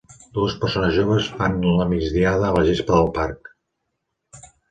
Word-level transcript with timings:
Dues 0.35 0.53
persones 0.61 0.95
joves 0.95 1.27
fan 1.41 1.59
la 1.81 1.85
migdiada 1.91 2.49
a 2.49 2.57
la 2.57 2.65
gespa 2.71 2.97
al 3.03 3.13
parc. 3.21 3.55